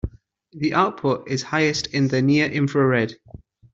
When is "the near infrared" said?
2.07-3.17